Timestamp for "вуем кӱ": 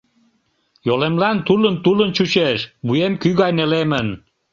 2.87-3.29